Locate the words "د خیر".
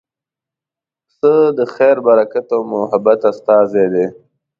1.57-1.97